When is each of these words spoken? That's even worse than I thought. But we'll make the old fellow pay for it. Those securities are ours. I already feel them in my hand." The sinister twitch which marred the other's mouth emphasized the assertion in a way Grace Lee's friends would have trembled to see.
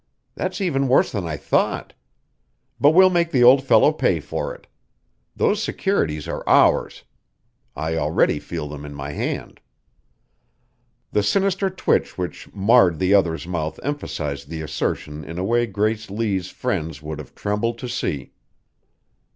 That's 0.33 0.59
even 0.61 0.87
worse 0.87 1.11
than 1.11 1.27
I 1.27 1.37
thought. 1.37 1.93
But 2.79 2.89
we'll 2.89 3.11
make 3.11 3.29
the 3.29 3.43
old 3.43 3.63
fellow 3.63 3.93
pay 3.93 4.19
for 4.19 4.51
it. 4.51 4.65
Those 5.35 5.61
securities 5.61 6.27
are 6.27 6.43
ours. 6.49 7.03
I 7.75 7.97
already 7.97 8.39
feel 8.39 8.67
them 8.67 8.83
in 8.83 8.95
my 8.95 9.11
hand." 9.11 9.61
The 11.11 11.21
sinister 11.21 11.69
twitch 11.69 12.17
which 12.17 12.51
marred 12.51 12.97
the 12.97 13.13
other's 13.13 13.45
mouth 13.45 13.79
emphasized 13.83 14.49
the 14.49 14.63
assertion 14.63 15.23
in 15.23 15.37
a 15.37 15.43
way 15.43 15.67
Grace 15.67 16.09
Lee's 16.09 16.47
friends 16.49 17.03
would 17.03 17.19
have 17.19 17.35
trembled 17.35 17.77
to 17.77 17.87
see. 17.87 18.31